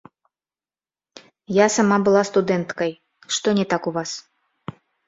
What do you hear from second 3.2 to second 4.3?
што не так у вас?